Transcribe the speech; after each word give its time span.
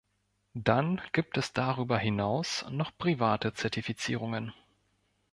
Dann 0.55 0.99
gibt 1.11 1.37
es 1.37 1.53
darüber 1.53 1.95
hinaus 1.99 2.65
noch 2.71 2.91
private 2.97 3.53
Zertifizierungen. 3.53 4.51